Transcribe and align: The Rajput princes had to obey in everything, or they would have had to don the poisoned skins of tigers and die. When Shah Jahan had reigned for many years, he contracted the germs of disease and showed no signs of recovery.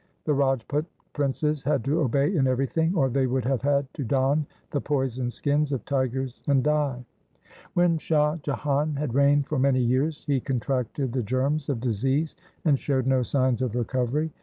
The 0.23 0.33
Rajput 0.33 0.87
princes 1.13 1.61
had 1.61 1.83
to 1.85 2.01
obey 2.01 2.35
in 2.35 2.47
everything, 2.47 2.95
or 2.95 3.07
they 3.07 3.27
would 3.27 3.45
have 3.45 3.61
had 3.61 3.85
to 3.93 4.03
don 4.03 4.47
the 4.71 4.81
poisoned 4.81 5.31
skins 5.31 5.71
of 5.71 5.85
tigers 5.85 6.41
and 6.47 6.63
die. 6.63 7.05
When 7.75 7.99
Shah 7.99 8.37
Jahan 8.37 8.95
had 8.95 9.13
reigned 9.13 9.45
for 9.45 9.59
many 9.59 9.79
years, 9.83 10.23
he 10.25 10.39
contracted 10.39 11.13
the 11.13 11.21
germs 11.21 11.69
of 11.69 11.79
disease 11.81 12.35
and 12.65 12.79
showed 12.79 13.05
no 13.05 13.21
signs 13.21 13.61
of 13.61 13.75
recovery. 13.75 14.31